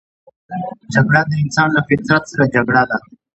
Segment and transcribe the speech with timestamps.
[0.93, 2.97] جګړه د انسان له فطرت سره جګړه ده